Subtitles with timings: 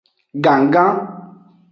[0.45, 0.95] Gannggan.